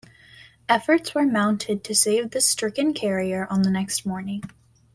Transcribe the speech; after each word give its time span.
Efforts 0.67 1.13
were 1.13 1.27
mounted 1.27 1.83
to 1.83 1.93
save 1.93 2.31
the 2.31 2.41
stricken 2.41 2.91
carrier 2.91 3.45
on 3.51 3.61
the 3.61 3.69
next 3.69 4.03
morning. 4.03 4.41